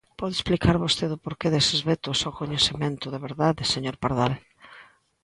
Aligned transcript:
¿Pode 0.19 0.33
explicar 0.35 0.83
vostede 0.85 1.13
o 1.17 1.21
porqué 1.25 1.47
deses 1.55 1.81
vetos 1.89 2.19
ao 2.21 2.35
coñecemento 2.39 3.05
da 3.09 3.23
verdade, 3.27 3.69
señor 3.73 3.95
Pardal? 4.03 4.33